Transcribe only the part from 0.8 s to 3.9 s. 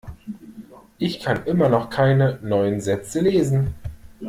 Ich kann immer noch keine neuen Sätze lesen.